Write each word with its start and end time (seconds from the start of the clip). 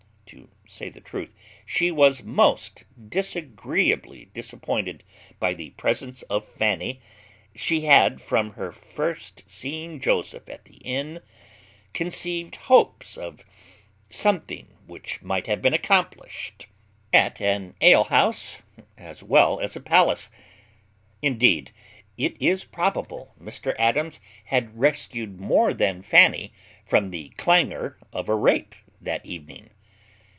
To 0.27 0.47
say 0.65 0.87
the 0.87 1.01
truth, 1.01 1.35
she 1.65 1.91
was 1.91 2.23
most 2.23 2.85
disagreeably 3.09 4.29
disappointed 4.33 5.03
by 5.41 5.53
the 5.53 5.71
presence 5.71 6.21
of 6.21 6.47
Fanny: 6.47 7.01
she 7.53 7.81
had, 7.81 8.21
from 8.21 8.51
her 8.51 8.71
first 8.71 9.43
seeing 9.45 9.99
Joseph 9.99 10.47
at 10.47 10.63
the 10.63 10.77
inn, 10.77 11.19
conceived 11.93 12.55
hopes 12.55 13.17
of 13.17 13.43
something 14.09 14.69
which 14.87 15.21
might 15.21 15.47
have 15.47 15.61
been 15.61 15.73
accomplished 15.73 16.67
at 17.11 17.41
an 17.41 17.75
alehouse 17.81 18.61
as 18.97 19.21
well 19.21 19.59
as 19.59 19.75
a 19.75 19.81
palace. 19.81 20.29
Indeed, 21.21 21.71
it 22.17 22.41
is 22.41 22.63
probable 22.63 23.35
Mr 23.37 23.75
Adams 23.77 24.21
had 24.45 24.79
rescued 24.79 25.41
more 25.41 25.73
than 25.73 26.01
Fanny 26.01 26.53
from 26.85 27.09
the 27.11 27.33
danger 27.37 27.97
of 28.13 28.29
a 28.29 28.35
rape 28.35 28.75
that 29.01 29.25
evening. 29.25 29.71